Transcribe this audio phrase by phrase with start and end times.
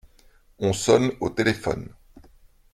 [0.57, 1.93] On sonne au téléphone.